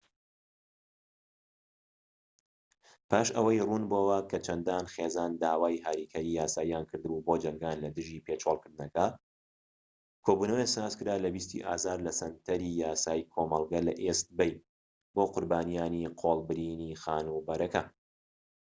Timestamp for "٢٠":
11.35-11.49